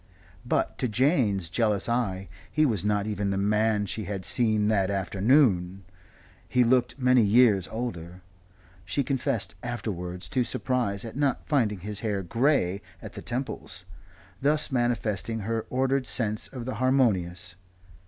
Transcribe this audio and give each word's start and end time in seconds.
But 0.43 0.79
to 0.79 0.87
Jane's 0.87 1.47
jealous 1.47 1.87
eye 1.87 2.27
he 2.51 2.65
was 2.65 2.83
not 2.83 3.05
even 3.05 3.29
the 3.29 3.37
man 3.37 3.85
she 3.85 4.05
had 4.05 4.25
seen 4.25 4.67
that 4.67 4.89
afternoon. 4.89 5.83
He 6.49 6.63
looked 6.63 6.97
many 6.97 7.21
years 7.21 7.67
older. 7.67 8.23
She 8.83 9.03
confessed 9.03 9.53
afterwards 9.61 10.27
to 10.29 10.43
surprise 10.43 11.05
at 11.05 11.15
not 11.15 11.45
finding 11.45 11.81
his 11.81 11.99
hair 11.99 12.23
grey 12.23 12.81
at 12.99 13.13
the 13.13 13.21
temples, 13.21 13.85
thus 14.41 14.71
manifesting 14.71 15.41
her 15.41 15.67
ordered 15.69 16.07
sense 16.07 16.47
of 16.47 16.65
the 16.65 16.75
harmonious. 16.81 17.53